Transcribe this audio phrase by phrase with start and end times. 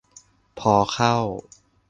[0.59, 1.15] พอเข้า